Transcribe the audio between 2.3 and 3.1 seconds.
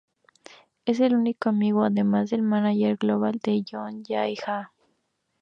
del mánager